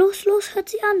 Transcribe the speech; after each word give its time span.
Los, 0.00 0.24
los, 0.24 0.54
hört 0.54 0.70
sie 0.70 0.82
an. 0.82 0.98